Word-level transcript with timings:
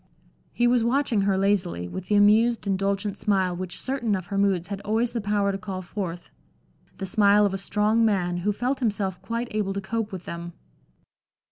He 0.51 0.65
was 0.65 0.83
watching 0.83 1.21
her 1.29 1.37
lazily, 1.37 1.87
with 1.87 2.07
the 2.07 2.15
amused, 2.15 2.65
indulgent 2.65 3.15
smile 3.17 3.55
which 3.55 3.79
certain 3.79 4.15
of 4.15 4.25
her 4.33 4.37
moods 4.39 4.69
had 4.69 4.81
always 4.81 5.13
the 5.13 5.21
power 5.21 5.51
to 5.51 5.59
call 5.59 5.83
forth; 5.83 6.31
the 6.97 7.05
smile 7.05 7.45
of 7.45 7.53
a 7.53 7.59
strong 7.59 8.03
man, 8.03 8.37
who 8.37 8.51
felt 8.51 8.79
himself 8.79 9.21
quite 9.21 9.49
able 9.51 9.73
to 9.73 9.79
cope 9.81 10.11
with 10.11 10.25
them. 10.25 10.53